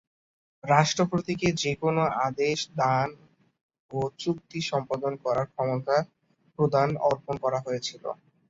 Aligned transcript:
রাষ্ট্রপতিকে 0.63 1.47
যে 1.61 1.73
কোন 1.81 1.97
আদেশ 2.27 2.59
দান 2.75 3.07
ও 3.91 3.99
চুক্তি 4.19 4.59
সম্পাদন 4.71 5.13
করার 5.23 5.47
ক্ষমতা 5.51 5.97
প্রদান 6.59 6.89
অর্পণ 7.07 7.35
করা 7.43 7.59
হয়েছিল। 7.65 8.03